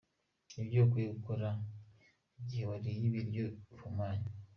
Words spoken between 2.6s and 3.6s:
wariye ibiryo